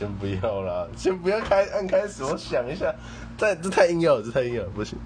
[0.00, 2.90] 先不要啦，先不要开，按开始我想一下，
[3.36, 4.98] 这这太硬要了，这太硬要了，不行。